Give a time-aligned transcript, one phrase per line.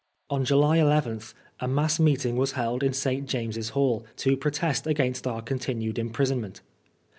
[0.31, 1.21] On July 11
[1.59, 3.29] a mass meeting was held in St.
[3.29, 6.61] James's Hall to protest against our continued imprisonment.